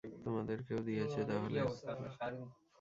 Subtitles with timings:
[0.23, 1.59] তোমাদেরকেও দিয়েছে তাহলে।